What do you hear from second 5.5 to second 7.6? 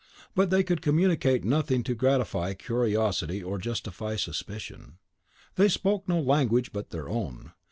They spoke no language but their own.